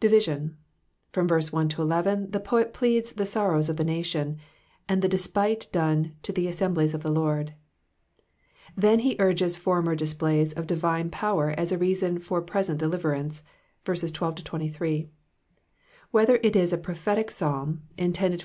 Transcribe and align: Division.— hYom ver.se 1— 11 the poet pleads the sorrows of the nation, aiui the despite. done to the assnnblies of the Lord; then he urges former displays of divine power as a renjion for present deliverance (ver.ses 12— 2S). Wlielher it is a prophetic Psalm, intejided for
Division.— 0.00 0.56
hYom 1.12 1.28
ver.se 1.28 1.50
1— 1.50 1.68
11 1.78 2.30
the 2.30 2.40
poet 2.40 2.72
pleads 2.72 3.12
the 3.12 3.26
sorrows 3.26 3.68
of 3.68 3.76
the 3.76 3.84
nation, 3.84 4.38
aiui 4.88 5.02
the 5.02 5.08
despite. 5.10 5.68
done 5.70 6.14
to 6.22 6.32
the 6.32 6.46
assnnblies 6.46 6.94
of 6.94 7.02
the 7.02 7.10
Lord; 7.10 7.52
then 8.74 9.00
he 9.00 9.16
urges 9.18 9.58
former 9.58 9.94
displays 9.94 10.54
of 10.54 10.66
divine 10.66 11.10
power 11.10 11.50
as 11.58 11.72
a 11.72 11.78
renjion 11.78 12.22
for 12.22 12.40
present 12.40 12.78
deliverance 12.80 13.42
(ver.ses 13.84 14.10
12— 14.12 14.36
2S). 14.36 15.08
Wlielher 16.14 16.40
it 16.42 16.56
is 16.56 16.72
a 16.72 16.78
prophetic 16.78 17.30
Psalm, 17.30 17.82
intejided 17.98 18.38
for 18.40 18.44